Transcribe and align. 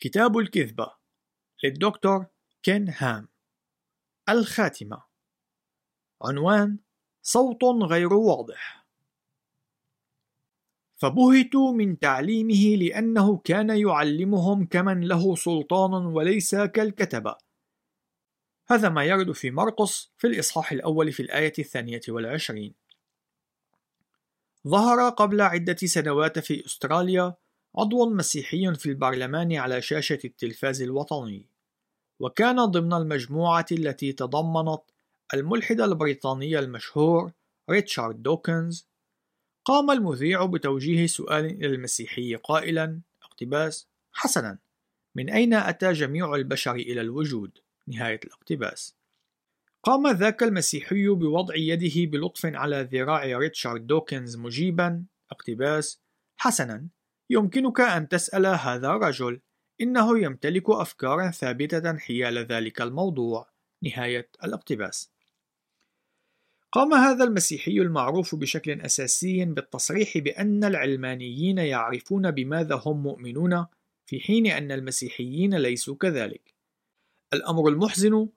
كتاب 0.00 0.38
الكذبة 0.38 0.92
للدكتور 1.64 2.26
كين 2.62 2.88
هام. 2.88 3.28
الخاتمة. 4.28 5.02
عنوان 6.22 6.78
صوت 7.22 7.64
غير 7.64 8.14
واضح. 8.14 8.86
فبهتوا 10.96 11.72
من 11.72 11.98
تعليمه 11.98 12.76
لأنه 12.76 13.38
كان 13.38 13.70
يعلمهم 13.70 14.66
كمن 14.66 15.00
له 15.00 15.36
سلطان 15.36 15.92
وليس 16.06 16.54
كالكتبة. 16.54 17.36
هذا 18.68 18.88
ما 18.88 19.04
يرد 19.04 19.32
في 19.32 19.50
مرقس 19.50 20.12
في 20.18 20.26
الإصحاح 20.26 20.72
الأول 20.72 21.12
في 21.12 21.22
الآية 21.22 21.52
الثانية 21.58 22.00
والعشرين. 22.08 22.74
ظهر 24.68 25.10
قبل 25.10 25.40
عدة 25.40 25.76
سنوات 25.76 26.38
في 26.38 26.66
أستراليا 26.66 27.34
عضو 27.76 28.10
مسيحي 28.10 28.74
في 28.74 28.86
البرلمان 28.86 29.52
على 29.52 29.82
شاشة 29.82 30.18
التلفاز 30.24 30.82
الوطني. 30.82 31.46
وكان 32.20 32.64
ضمن 32.64 32.92
المجموعة 32.92 33.66
التي 33.72 34.12
تضمنت 34.12 34.82
الملحد 35.34 35.80
البريطاني 35.80 36.58
المشهور 36.58 37.32
ريتشارد 37.70 38.22
دوكنز. 38.22 38.86
قام 39.64 39.90
المذيع 39.90 40.44
بتوجيه 40.44 41.06
سؤال 41.06 41.44
إلى 41.44 41.66
المسيحي 41.66 42.34
قائلا 42.34 43.00
اقتباس 43.22 43.88
حسنا 44.12 44.58
من 45.14 45.30
أين 45.30 45.54
أتى 45.54 45.92
جميع 45.92 46.34
البشر 46.34 46.74
إلى 46.74 47.00
الوجود؟ 47.00 47.58
نهاية 47.86 48.20
الاقتباس. 48.24 48.94
قام 49.82 50.06
ذاك 50.06 50.42
المسيحي 50.42 51.08
بوضع 51.08 51.56
يده 51.56 52.10
بلطف 52.10 52.46
على 52.46 52.88
ذراع 52.92 53.38
ريتشارد 53.38 53.86
دوكنز 53.86 54.36
مجيبا 54.36 55.04
اقتباس 55.30 56.00
حسنا 56.36 56.88
يمكنك 57.30 57.80
أن 57.80 58.08
تسأل 58.08 58.46
هذا 58.46 58.88
الرجل 58.88 59.40
إنه 59.80 60.18
يمتلك 60.18 60.70
أفكارا 60.70 61.30
ثابتة 61.30 61.98
حيال 61.98 62.38
ذلك 62.38 62.82
الموضوع. 62.82 63.50
نهاية 63.82 64.30
الاقتباس. 64.44 65.10
قام 66.72 66.94
هذا 66.94 67.24
المسيحي 67.24 67.80
المعروف 67.80 68.34
بشكل 68.34 68.80
أساسي 68.80 69.44
بالتصريح 69.44 70.18
بأن 70.18 70.64
العلمانيين 70.64 71.58
يعرفون 71.58 72.30
بماذا 72.30 72.82
هم 72.86 73.02
مؤمنون 73.02 73.66
في 74.06 74.20
حين 74.20 74.46
أن 74.46 74.72
المسيحيين 74.72 75.54
ليسوا 75.54 75.96
كذلك. 75.96 76.54
الأمر 77.32 77.68
المحزن 77.68 78.28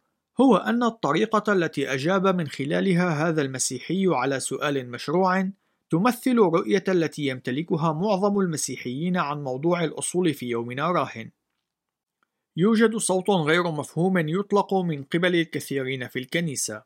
هو 0.41 0.57
أن 0.57 0.83
الطريقة 0.83 1.53
التي 1.53 1.93
أجاب 1.93 2.27
من 2.27 2.47
خلالها 2.47 3.29
هذا 3.29 3.41
المسيحي 3.41 4.07
على 4.07 4.39
سؤال 4.39 4.89
مشروع 4.89 5.51
تمثل 5.93 6.37
رؤية 6.37 6.83
التي 6.87 7.27
يمتلكها 7.27 7.93
معظم 7.93 8.39
المسيحيين 8.39 9.17
عن 9.17 9.43
موضوع 9.43 9.83
الأصول 9.83 10.33
في 10.33 10.45
يومنا 10.45 10.91
راهن. 10.91 11.31
يوجد 12.57 12.95
صوت 12.95 13.29
غير 13.29 13.71
مفهوم 13.71 14.17
يطلق 14.17 14.73
من 14.73 15.03
قبل 15.03 15.35
الكثيرين 15.35 16.07
في 16.07 16.19
الكنيسة. 16.19 16.83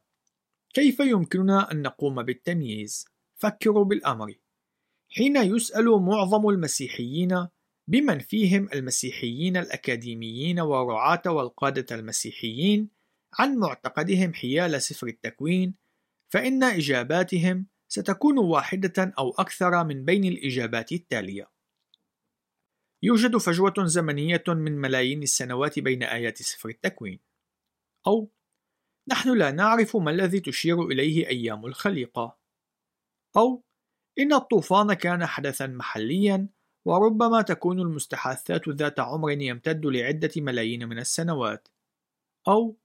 كيف 0.74 1.00
يمكننا 1.00 1.72
أن 1.72 1.82
نقوم 1.82 2.24
بالتمييز؟ 2.24 3.06
فكروا 3.36 3.86
بالأمر. 3.86 4.36
حين 5.10 5.38
يسأل 5.38 5.86
معظم 5.86 6.50
المسيحيين 6.50 7.48
بمن 7.88 8.20
فيهم 8.20 8.70
المسيحيين 8.74 9.58
الأكاديميين 9.58 10.60
والرعاة 10.60 11.22
والقادة 11.26 11.96
المسيحيين 11.96 12.90
عن 13.40 13.58
معتقدهم 13.58 14.34
حيال 14.34 14.82
سفر 14.82 15.08
التكوين، 15.08 15.76
فإن 16.30 16.64
إجاباتهم 16.64 17.68
ستكون 17.88 18.38
واحدة 18.38 19.14
أو 19.20 19.30
أكثر 19.30 19.84
من 19.84 20.06
بين 20.06 20.24
الإجابات 20.26 20.92
التالية. 20.92 21.52
يوجد 23.04 23.38
فجوة 23.38 23.74
زمنية 23.78 24.44
من 24.48 24.78
ملايين 24.78 25.24
السنوات 25.24 25.80
بين 25.80 26.04
آيات 26.04 26.38
سفر 26.42 26.70
التكوين. 26.70 27.20
أو 28.08 28.32
نحن 29.08 29.38
لا 29.38 29.52
نعرف 29.52 29.98
ما 29.98 30.12
الذي 30.12 30.40
تشير 30.40 30.84
إليه 30.84 31.28
أيام 31.28 31.66
الخليقة. 31.66 32.38
أو 33.38 33.64
إن 34.20 34.34
الطوفان 34.34 34.94
كان 34.94 35.26
حدثا 35.26 35.68
محليا 35.68 36.48
وربما 36.86 37.42
تكون 37.42 37.80
المستحاثات 37.80 38.70
ذات 38.70 39.00
عمر 39.00 39.32
يمتد 39.32 39.86
لعدة 39.86 40.32
ملايين 40.38 40.90
من 40.90 41.00
السنوات. 41.00 41.68
أو 42.48 42.78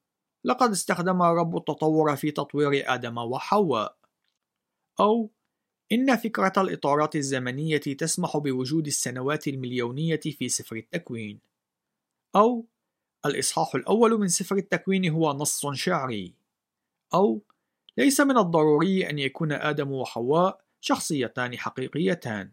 لقد 0.45 0.71
استخدم 0.71 1.23
الرب 1.23 1.57
التطور 1.57 2.17
في 2.17 2.31
تطوير 2.31 2.95
آدم 2.95 3.19
وحواء. 3.19 4.02
أو 5.01 5.31
إن 5.93 6.17
فكرة 6.17 6.53
الإطارات 6.57 7.17
الزمنية 7.17 7.77
تسمح 7.79 8.37
بوجود 8.37 8.87
السنوات 8.87 9.49
المليونية 9.49 10.21
في 10.21 10.49
سفر 10.49 10.77
التكوين. 10.77 11.41
أو 12.37 12.67
الإصحاح 13.27 13.75
الأول 13.75 14.21
من 14.21 14.29
سفر 14.29 14.57
التكوين 14.57 15.09
هو 15.11 15.33
نص 15.33 15.67
شعري. 15.67 16.35
أو 17.15 17.43
ليس 17.99 18.21
من 18.21 18.39
الضروري 18.39 19.11
أن 19.11 19.19
يكون 19.19 19.53
آدم 19.53 19.93
وحواء 19.93 20.65
شخصيتان 20.81 21.59
حقيقيتان. 21.59 22.53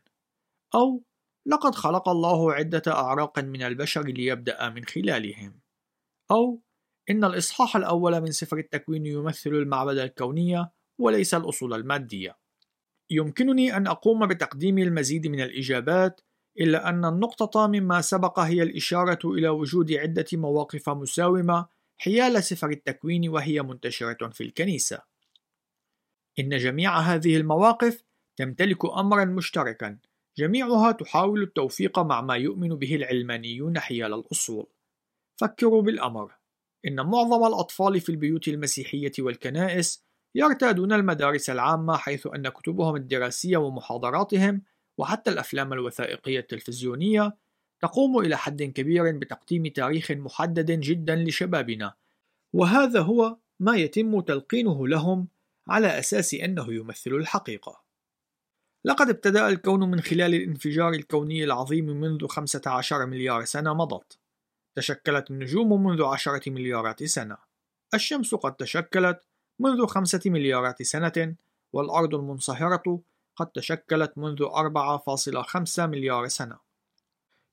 أو 0.75 1.03
لقد 1.45 1.75
خلق 1.75 2.09
الله 2.09 2.53
عدة 2.53 2.83
أعراق 2.88 3.39
من 3.39 3.63
البشر 3.63 4.03
ليبدأ 4.03 4.69
من 4.69 4.85
خلالهم. 4.85 5.59
أو 6.31 6.61
إن 7.09 7.23
الإصحاح 7.23 7.75
الأول 7.75 8.22
من 8.22 8.31
سفر 8.31 8.57
التكوين 8.57 9.05
يمثل 9.05 9.49
المعبد 9.49 9.97
الكوني 9.97 10.69
وليس 10.99 11.33
الأصول 11.33 11.73
المادية. 11.73 12.37
يمكنني 13.09 13.77
أن 13.77 13.87
أقوم 13.87 14.27
بتقديم 14.27 14.77
المزيد 14.77 15.27
من 15.27 15.41
الإجابات، 15.41 16.21
إلا 16.59 16.89
أن 16.89 17.05
النقطة 17.05 17.67
مما 17.67 18.01
سبق 18.01 18.39
هي 18.39 18.63
الإشارة 18.63 19.19
إلى 19.25 19.49
وجود 19.49 19.91
عدة 19.91 20.25
مواقف 20.33 20.89
مساومة 20.89 21.67
حيال 21.97 22.43
سفر 22.43 22.69
التكوين 22.69 23.29
وهي 23.29 23.61
منتشرة 23.61 24.29
في 24.29 24.43
الكنيسة. 24.43 24.99
إن 26.39 26.57
جميع 26.57 26.99
هذه 26.99 27.37
المواقف 27.37 28.03
تمتلك 28.37 28.85
أمرا 28.85 29.25
مشتركا، 29.25 29.97
جميعها 30.37 30.91
تحاول 30.91 31.43
التوفيق 31.43 31.99
مع 31.99 32.21
ما 32.21 32.35
يؤمن 32.35 32.69
به 32.69 32.95
العلمانيون 32.95 33.79
حيال 33.79 34.13
الأصول. 34.13 34.67
فكروا 35.35 35.81
بالأمر، 35.81 36.31
إن 36.87 37.05
معظم 37.05 37.47
الأطفال 37.47 38.01
في 38.01 38.09
البيوت 38.09 38.47
المسيحية 38.47 39.11
والكنائس 39.19 40.09
يرتادون 40.39 40.94
المدارس 40.94 41.50
العامة 41.50 41.97
حيث 41.97 42.27
أن 42.27 42.50
كتبهم 42.50 42.95
الدراسية 42.95 43.57
ومحاضراتهم 43.57 44.61
وحتى 44.97 45.31
الأفلام 45.31 45.73
الوثائقية 45.73 46.39
التلفزيونية 46.39 47.38
تقوم 47.81 48.19
إلى 48.19 48.38
حد 48.38 48.63
كبير 48.63 49.17
بتقديم 49.17 49.67
تاريخ 49.67 50.11
محدد 50.11 50.72
جدا 50.72 51.16
لشبابنا. 51.16 51.94
وهذا 52.53 53.01
هو 53.01 53.38
ما 53.59 53.75
يتم 53.75 54.19
تلقينه 54.19 54.88
لهم 54.88 55.28
على 55.67 55.99
أساس 55.99 56.33
أنه 56.33 56.73
يمثل 56.73 57.11
الحقيقة. 57.11 57.83
لقد 58.85 59.09
ابتدأ 59.09 59.47
الكون 59.49 59.91
من 59.91 60.01
خلال 60.01 60.35
الانفجار 60.35 60.94
الكوني 60.94 61.44
العظيم 61.44 61.85
منذ 61.85 62.28
15 62.28 63.05
مليار 63.05 63.45
سنة 63.45 63.73
مضت. 63.73 64.19
تشكلت 64.75 65.31
النجوم 65.31 65.83
منذ 65.83 66.03
عشرة 66.03 66.49
مليارات 66.49 67.03
سنة. 67.03 67.38
الشمس 67.94 68.35
قد 68.35 68.55
تشكلت 68.55 69.28
منذ 69.59 69.86
خمسة 69.86 70.22
مليارات 70.25 70.84
سنة 70.84 71.36
والأرض 71.74 72.16
المنصهرة 72.16 73.00
قد 73.36 73.47
تشكلت 73.47 74.18
منذ 74.18 74.44
4.5 74.44 75.80
مليار 75.80 76.28
سنة. 76.28 76.58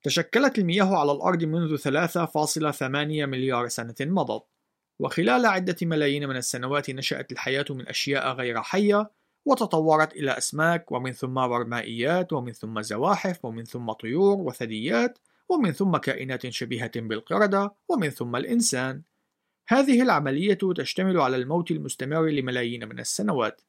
تشكلت 0.03 0.59
المياه 0.59 0.97
على 0.97 1.13
الأرض 1.13 1.45
منذ 1.45 1.77
3.8 1.77 3.27
مليار 3.27 3.69
سنة 3.69 3.95
مضت. 4.01 4.45
وخلال 4.99 5.47
عدة 5.47 5.77
ملايين 5.83 6.29
من 6.29 6.37
السنوات 6.37 6.91
نشأت 6.91 7.33
الحياة 7.33 7.65
من 7.71 7.89
أشياء 7.89 8.33
غير 8.33 8.63
حية 8.63 9.11
وتطورت 9.45 10.13
إلى 10.13 10.39
أسماك 10.39 10.93
ومن 10.93 11.13
ثم 11.13 11.35
برمائيات 11.35 12.33
ومن 12.33 12.53
ثم 12.53 12.81
زواحف 12.81 13.45
ومن 13.45 13.65
ثم 13.65 13.93
طيور 13.93 14.37
وثدييات 14.37 15.19
ومن 15.49 15.73
ثم 15.73 15.97
كائنات 15.97 16.47
شبيهة 16.47 16.91
بالقردة 16.97 17.75
ومن 17.89 18.11
ثم 18.11 18.37
الإنسان. 18.37 19.03
هذه 19.69 20.03
العملية 20.03 20.59
تشتمل 20.77 21.21
على 21.21 21.37
الموت 21.37 21.71
المستمر 21.71 22.27
لملايين 22.27 22.89
من 22.89 22.99
السنوات. 22.99 23.63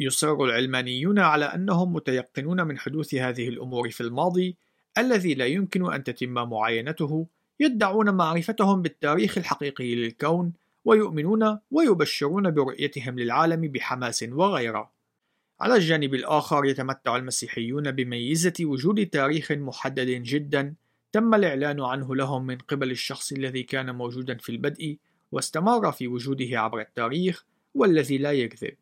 يصر 0.00 0.44
العلمانيون 0.44 1.18
على 1.18 1.44
أنهم 1.44 1.92
متيقنون 1.92 2.66
من 2.66 2.78
حدوث 2.78 3.14
هذه 3.14 3.48
الأمور 3.48 3.90
في 3.90 4.00
الماضي 4.00 4.56
الذي 4.98 5.34
لا 5.34 5.46
يمكن 5.46 5.92
أن 5.92 6.04
تتم 6.04 6.32
معاينته، 6.32 7.26
يدعون 7.60 8.14
معرفتهم 8.14 8.82
بالتاريخ 8.82 9.38
الحقيقي 9.38 9.94
للكون، 9.94 10.52
ويؤمنون 10.84 11.58
ويبشرون 11.70 12.50
برؤيتهم 12.50 13.18
للعالم 13.18 13.60
بحماس 13.60 14.22
وغيرة. 14.22 14.92
على 15.60 15.74
الجانب 15.74 16.14
الآخر 16.14 16.64
يتمتع 16.64 17.16
المسيحيون 17.16 17.90
بميزة 17.90 18.52
وجود 18.60 19.06
تاريخ 19.06 19.52
محدد 19.52 20.08
جدا 20.08 20.74
تم 21.12 21.34
الإعلان 21.34 21.80
عنه 21.80 22.16
لهم 22.16 22.46
من 22.46 22.58
قبل 22.58 22.90
الشخص 22.90 23.32
الذي 23.32 23.62
كان 23.62 23.94
موجودا 23.94 24.36
في 24.36 24.52
البدء 24.52 24.98
واستمر 25.32 25.92
في 25.92 26.08
وجوده 26.08 26.60
عبر 26.60 26.80
التاريخ 26.80 27.44
والذي 27.74 28.18
لا 28.18 28.32
يكذب. 28.32 28.76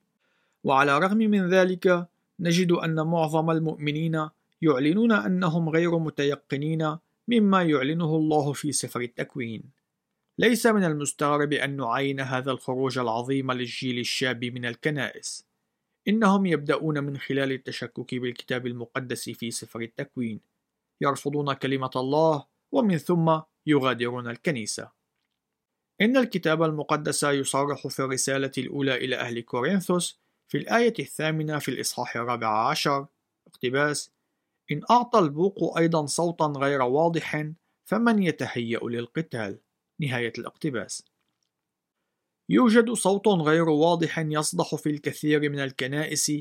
وعلى 0.65 0.97
الرغم 0.97 1.17
من 1.17 1.49
ذلك 1.49 2.09
نجد 2.41 2.73
أن 2.73 3.07
معظم 3.07 3.51
المؤمنين 3.51 4.29
يعلنون 4.63 5.13
أنهم 5.13 5.69
غير 5.69 5.99
متيقنين 5.99 6.97
مما 7.29 7.63
يعلنه 7.63 8.17
الله 8.17 8.53
في 8.53 8.73
سفر 8.73 9.01
التكوين. 9.01 9.63
ليس 10.39 10.67
من 10.67 10.85
المستغرب 10.85 11.53
أن 11.53 11.77
نعاين 11.77 12.21
هذا 12.21 12.51
الخروج 12.51 12.99
العظيم 12.99 13.53
للجيل 13.53 13.99
الشاب 13.99 14.45
من 14.45 14.65
الكنائس. 14.65 15.47
إنهم 16.09 16.47
يبدأون 16.47 17.05
من 17.05 17.17
خلال 17.17 17.53
التشكك 17.53 18.15
بالكتاب 18.15 18.67
المقدس 18.67 19.31
في 19.31 19.51
سفر 19.51 19.81
التكوين. 19.81 20.50
يرفضون 21.01 21.53
كلمة 21.53 21.91
الله 21.97 22.47
ومن 22.73 22.99
ثم 22.99 23.41
يغادرون 23.67 24.29
الكنيسة. 24.29 24.91
إن 26.01 26.17
الكتاب 26.17 26.63
المقدس 26.63 27.23
يصرح 27.23 27.87
في 27.87 28.01
الرسالة 28.01 28.53
الأولى 28.59 28.95
إلى 28.95 29.17
أهل 29.17 29.41
كورنثوس 29.41 30.21
في 30.49 30.59
الآية 30.59 30.95
الثامنة 30.99 31.59
في 31.59 31.71
الإصحاح 31.71 32.17
الرابع 32.17 32.69
عشر. 32.69 33.07
اقتباس 33.47 34.13
إن 34.73 34.81
أعطى 34.91 35.19
البوق 35.19 35.79
أيضا 35.79 36.07
صوتا 36.07 36.45
غير 36.45 36.83
واضح 36.83 37.51
فمن 37.85 38.23
يتهيأ 38.23 38.81
للقتال؟ 38.83 39.61
نهاية 40.01 40.33
الاقتباس. 40.39 41.05
يوجد 42.49 42.91
صوت 42.91 43.29
غير 43.29 43.69
واضح 43.69 44.19
يصدح 44.19 44.75
في 44.75 44.91
الكثير 44.91 45.51
من 45.51 45.61
الكنائس 45.61 46.33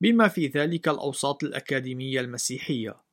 بما 0.00 0.28
في 0.28 0.46
ذلك 0.46 0.88
الأوساط 0.88 1.44
الأكاديمية 1.44 2.20
المسيحية. 2.20 3.03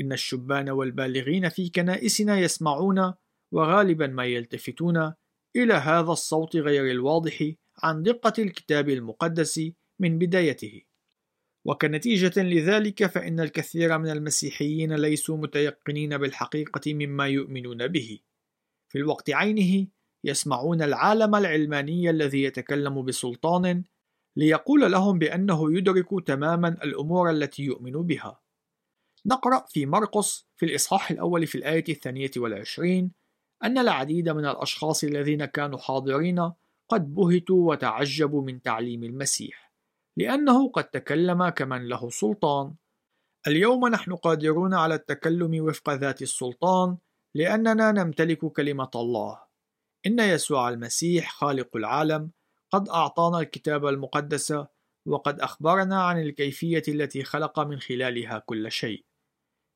إن 0.00 0.12
الشبان 0.12 0.70
والبالغين 0.70 1.48
في 1.48 1.68
كنائسنا 1.68 2.38
يسمعون 2.38 3.14
وغالبا 3.52 4.06
ما 4.06 4.24
يلتفتون 4.24 5.12
إلى 5.56 5.74
هذا 5.74 6.12
الصوت 6.12 6.56
غير 6.56 6.90
الواضح 6.90 7.52
عن 7.82 8.02
دقة 8.02 8.32
الكتاب 8.38 8.88
المقدس 8.88 9.60
من 9.98 10.18
بدايته. 10.18 10.82
وكنتيجة 11.64 12.42
لذلك 12.42 13.06
فإن 13.06 13.40
الكثير 13.40 13.98
من 13.98 14.10
المسيحيين 14.10 14.92
ليسوا 14.92 15.36
متيقنين 15.36 16.18
بالحقيقة 16.18 16.94
مما 16.94 17.26
يؤمنون 17.26 17.88
به. 17.88 18.18
في 18.88 18.98
الوقت 18.98 19.30
عينه 19.30 19.86
يسمعون 20.24 20.82
العالم 20.82 21.34
العلماني 21.34 22.10
الذي 22.10 22.42
يتكلم 22.42 23.04
بسلطان 23.04 23.84
ليقول 24.36 24.92
لهم 24.92 25.18
بأنه 25.18 25.78
يدرك 25.78 26.08
تماما 26.26 26.68
الأمور 26.68 27.30
التي 27.30 27.62
يؤمن 27.62 27.92
بها. 27.92 28.45
نقرأ 29.26 29.64
في 29.68 29.86
مرقس 29.86 30.46
في 30.56 30.66
الإصحاح 30.66 31.10
الأول 31.10 31.46
في 31.46 31.58
الآية 31.58 31.84
الثانية 31.88 32.30
والعشرين 32.36 33.12
أن 33.64 33.78
العديد 33.78 34.28
من 34.28 34.46
الأشخاص 34.46 35.04
الذين 35.04 35.44
كانوا 35.44 35.78
حاضرين 35.78 36.52
قد 36.88 37.14
بهتوا 37.14 37.70
وتعجبوا 37.70 38.42
من 38.42 38.62
تعليم 38.62 39.04
المسيح 39.04 39.72
لأنه 40.16 40.68
قد 40.68 40.84
تكلم 40.84 41.48
كمن 41.48 41.88
له 41.88 42.10
سلطان 42.10 42.74
اليوم 43.46 43.88
نحن 43.88 44.14
قادرون 44.14 44.74
على 44.74 44.94
التكلم 44.94 45.64
وفق 45.64 45.90
ذات 45.90 46.22
السلطان 46.22 46.96
لأننا 47.34 47.92
نمتلك 47.92 48.38
كلمة 48.38 48.90
الله 48.94 49.40
إن 50.06 50.18
يسوع 50.18 50.68
المسيح 50.68 51.32
خالق 51.32 51.76
العالم 51.76 52.30
قد 52.70 52.88
أعطانا 52.88 53.38
الكتاب 53.40 53.86
المقدس 53.86 54.54
وقد 55.06 55.40
أخبرنا 55.40 56.02
عن 56.02 56.22
الكيفية 56.22 56.82
التي 56.88 57.24
خلق 57.24 57.60
من 57.60 57.80
خلالها 57.80 58.38
كل 58.38 58.70
شيء. 58.70 59.04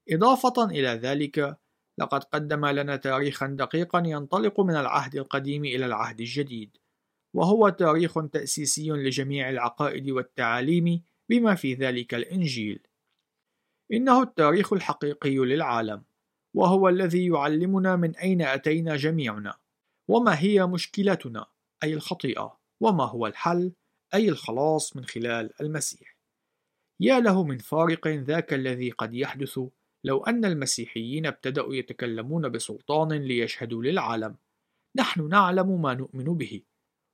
إضافة 0.09 0.65
إلى 0.65 0.89
ذلك، 0.89 1.59
لقد 1.99 2.25
قدم 2.25 2.67
لنا 2.67 2.97
تاريخا 2.97 3.47
دقيقا 3.47 4.03
ينطلق 4.07 4.61
من 4.61 4.77
العهد 4.77 5.17
القديم 5.17 5.65
إلى 5.65 5.87
العهد 5.87 6.21
الجديد، 6.21 6.77
وهو 7.35 7.69
تاريخ 7.69 8.27
تأسيسي 8.33 8.91
لجميع 8.91 9.51
العقائد 9.51 10.11
والتعاليم 10.11 11.03
بما 11.29 11.55
في 11.55 11.75
ذلك 11.75 12.15
الإنجيل. 12.15 12.87
إنه 13.93 14.23
التاريخ 14.23 14.73
الحقيقي 14.73 15.37
للعالم، 15.37 16.03
وهو 16.55 16.89
الذي 16.89 17.27
يعلمنا 17.27 17.97
من 17.97 18.17
أين 18.17 18.43
أتينا 18.43 18.97
جميعنا، 18.97 19.55
وما 20.09 20.41
هي 20.41 20.67
مشكلتنا 20.67 21.47
أي 21.83 21.95
الخطيئة، 21.95 22.59
وما 22.81 23.05
هو 23.05 23.27
الحل 23.27 23.73
أي 24.15 24.29
الخلاص 24.29 24.97
من 24.97 25.05
خلال 25.05 25.61
المسيح. 25.61 26.17
يا 27.01 27.21
له 27.21 27.45
من 27.45 27.59
فارق 27.59 28.09
ذاك 28.09 28.53
الذي 28.53 28.91
قد 28.91 29.15
يحدث 29.15 29.61
لو 30.05 30.25
أن 30.25 30.45
المسيحيين 30.45 31.27
ابتدأوا 31.27 31.75
يتكلمون 31.75 32.49
بسلطان 32.49 33.13
ليشهدوا 33.13 33.83
للعالم. 33.83 34.37
نحن 34.97 35.29
نعلم 35.29 35.83
ما 35.83 35.95
نؤمن 35.95 36.25
به، 36.25 36.63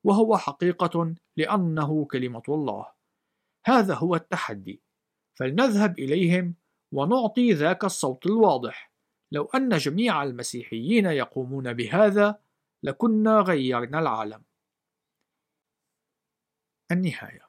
وهو 0.05 0.37
حقيقة 0.37 1.15
لأنه 1.37 2.05
كلمة 2.05 2.43
الله. 2.49 2.93
هذا 3.67 3.95
هو 3.95 4.15
التحدي، 4.15 4.83
فلنذهب 5.39 5.99
إليهم 5.99 6.55
ونعطي 6.93 7.53
ذاك 7.53 7.85
الصوت 7.85 8.27
الواضح. 8.27 8.93
لو 9.33 9.45
أن 9.45 9.77
جميع 9.77 10.23
المسيحيين 10.23 11.07
يقومون 11.07 11.73
بهذا، 11.73 12.39
لكنا 12.83 13.41
غيرنا 13.41 13.99
العالم. 13.99 14.43
النهاية 16.93 17.46